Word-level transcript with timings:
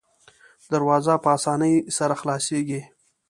دروازه 0.73 1.13
په 1.23 1.29
اسانۍ 1.37 1.73
سره 1.97 2.13
خلاصیږي. 2.21 2.81